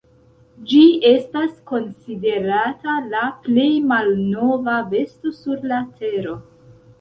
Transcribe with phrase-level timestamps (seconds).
[0.69, 0.79] Ĝi
[1.09, 6.35] estas konsiderata la plej malnova besto sur la Tero.